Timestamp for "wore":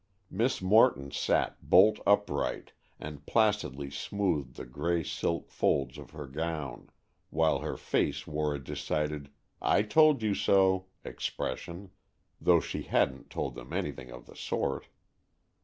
8.25-8.55